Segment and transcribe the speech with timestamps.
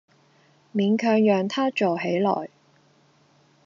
[0.73, 2.49] 勉強讓她坐起來